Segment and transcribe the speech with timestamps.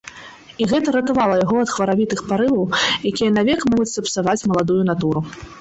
[0.63, 2.65] І гэта ратавала яго ад хваравітых парываў,
[3.13, 5.19] якія навек могуць сапсаваць маладую натуру.